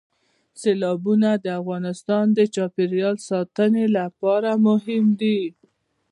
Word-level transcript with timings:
سیلابونه 0.61 1.29
د 1.43 1.45
افغانستان 1.61 2.25
د 2.37 2.39
چاپیریال 2.55 3.15
ساتنې 3.29 3.85
لپاره 3.97 4.49
مهم 4.67 5.05
دي. 5.21 5.39